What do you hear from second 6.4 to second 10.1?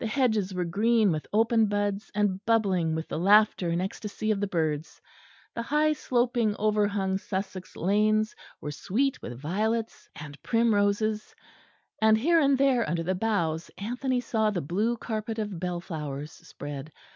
overhung Sussex lanes were sweet with violets